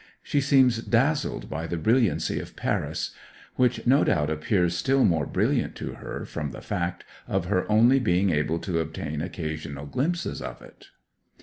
[0.23, 3.13] She seems dazzled by the brilliancy of Paris
[3.55, 7.99] which no doubt appears still more brilliant to her from the fact of her only
[7.99, 10.87] being able to obtain occasional glimpses of it.